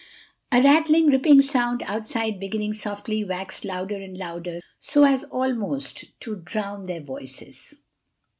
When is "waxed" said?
3.23-3.63